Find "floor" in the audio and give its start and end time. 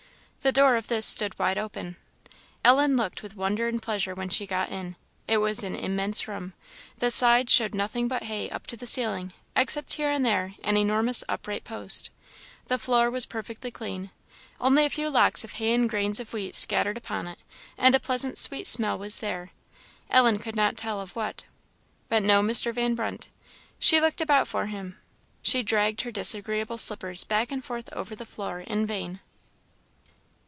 12.79-13.11, 28.25-28.61